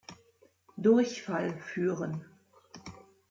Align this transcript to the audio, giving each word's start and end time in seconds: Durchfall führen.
Durchfall 0.77 1.59
führen. 1.59 2.25